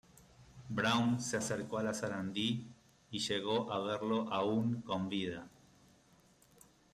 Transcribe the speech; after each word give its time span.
Brown 0.71 1.19
se 1.21 1.37
acercó 1.37 1.77
a 1.77 1.83
la 1.83 1.93
Sarandí 1.93 2.65
y 3.11 3.19
llegó 3.19 3.71
a 3.71 3.77
verlo 3.85 4.33
aún 4.33 4.81
con 4.81 5.07
vida. 5.09 5.47